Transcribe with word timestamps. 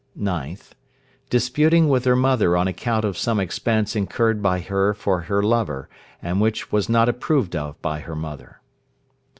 9th. 0.19 0.71
Disputing 1.29 1.87
with 1.87 2.05
her 2.05 2.15
mother 2.15 2.57
on 2.57 2.67
account 2.67 3.05
of 3.05 3.15
some 3.19 3.39
expense 3.39 3.95
incurred 3.95 4.41
by 4.41 4.59
her 4.59 4.95
for 4.95 5.21
her 5.21 5.43
lover, 5.43 5.89
and 6.23 6.41
which 6.41 6.71
was 6.71 6.89
not 6.89 7.07
approved 7.07 7.55
of 7.55 7.79
by 7.83 7.99
her 7.99 8.15
mother. 8.15 8.61